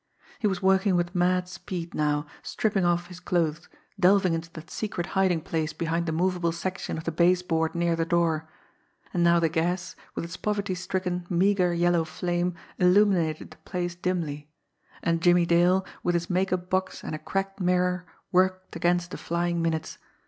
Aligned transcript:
He 0.39 0.47
was 0.47 0.63
working 0.63 0.95
with 0.95 1.13
mad 1.13 1.47
speed 1.47 1.93
now, 1.93 2.25
stripping 2.41 2.83
off 2.85 3.05
his 3.05 3.19
clothes, 3.19 3.69
delving 3.99 4.33
into 4.33 4.51
that 4.53 4.71
secret 4.71 5.05
hiding 5.13 5.41
place 5.41 5.73
behind 5.73 6.07
the 6.07 6.11
movable 6.11 6.51
section 6.51 6.97
of 6.97 7.03
the 7.03 7.11
base 7.11 7.43
board 7.43 7.75
near 7.75 7.95
the 7.95 8.03
door. 8.03 8.49
And 9.13 9.23
now 9.23 9.39
the 9.39 9.47
gas, 9.47 9.95
with 10.15 10.23
its 10.25 10.37
poverty 10.37 10.73
stricken, 10.73 11.27
meagre, 11.29 11.71
yellow 11.75 12.03
flame, 12.03 12.55
illuminated 12.79 13.51
the 13.51 13.57
place 13.57 13.93
dimly 13.93 14.49
and 15.03 15.21
Jimmie 15.21 15.45
Dale, 15.45 15.85
with 16.01 16.15
his 16.15 16.31
make 16.31 16.51
up 16.51 16.67
box 16.71 17.03
and 17.03 17.13
a 17.13 17.19
cracked 17.19 17.59
mirror, 17.59 18.07
worked 18.31 18.75
against 18.75 19.11
the 19.11 19.17
flying 19.19 19.61
minutes. 19.61 19.99